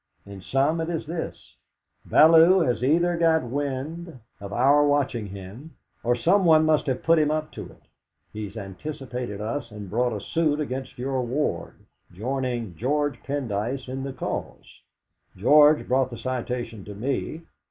[0.25, 1.57] In sum it is this:
[2.07, 7.29] Bellow has either got wind of our watching him, or someone must have put him
[7.29, 7.83] up to it;
[8.33, 14.01] he has anticipated us and brought a suit against your ward, joining George Pendyce in
[14.01, 14.81] the cause.
[15.37, 17.43] George brought the citation to me.